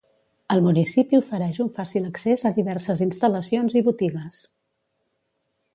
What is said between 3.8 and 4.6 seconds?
i botigues.